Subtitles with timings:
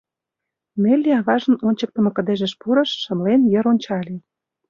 [0.81, 4.15] Нелли аважын ончыктымо кыдежыш пурыш, шымлен йыр ончале.